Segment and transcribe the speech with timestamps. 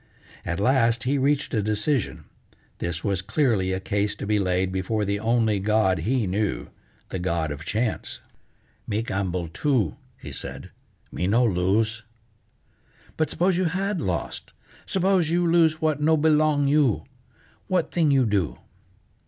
[0.43, 2.23] At last he reached a decision:
[2.79, 6.69] this was clearly a case to be laid before the only god be knew,
[7.09, 8.19] the god of Chance.
[8.87, 10.71] "Me gamble too," he said;
[11.11, 12.01] "me no lose."
[13.15, 14.53] "But s'pose you had lost?
[14.87, 17.03] S'pose you lose what no belong you?
[17.67, 18.57] What thing you do?"